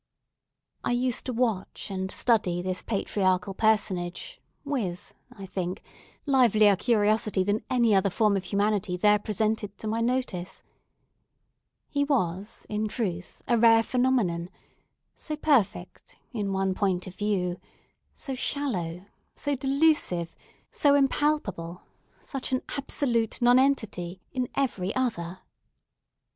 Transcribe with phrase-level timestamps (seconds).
[0.83, 5.83] I used to watch and study this patriarchal personage with, I think,
[6.25, 10.63] livelier curiosity than any other form of humanity there presented to my notice.
[11.87, 14.49] He was, in truth, a rare phenomenon;
[15.13, 17.59] so perfect, in one point of view;
[18.15, 19.05] so shallow,
[19.35, 20.35] so delusive,
[20.71, 21.83] so impalpable
[22.19, 25.41] such an absolute nonentity, in every other.